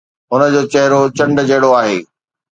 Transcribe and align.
هن 0.31 0.41
جو 0.53 0.61
چهرو 0.73 0.99
چنڊ 1.17 1.35
جهڙو 1.49 1.69
آهي 1.81 1.97